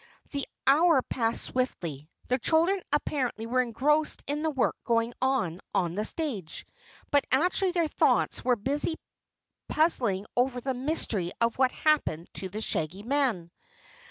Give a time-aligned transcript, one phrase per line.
[0.31, 2.09] The hour passed swiftly.
[2.27, 6.65] The children apparently were engrossed in the work going on, on the stage,
[7.11, 8.95] but actually their thoughts were busy
[9.67, 13.51] puzzling over the mystery of what had happened to the Shaggy Man.